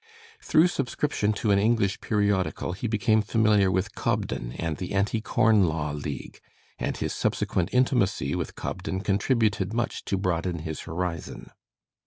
Through 0.41 0.65
subscription 0.69 1.31
to 1.33 1.51
an 1.51 1.59
English 1.59 2.01
periodical 2.01 2.71
he 2.73 2.87
became 2.87 3.21
familiar 3.21 3.69
with 3.69 3.93
Cobden 3.93 4.53
and 4.53 4.77
the 4.77 4.93
Anti 4.93 5.21
Corn 5.21 5.65
Law 5.67 5.91
League, 5.91 6.39
and 6.79 6.97
his 6.97 7.13
subsequent 7.13 7.69
intimacy 7.71 8.33
with 8.33 8.55
Cobden 8.55 9.01
contributed 9.01 9.73
much 9.73 10.03
to 10.05 10.17
broaden 10.17 10.63
his 10.65 10.79
horizon. 10.81 11.51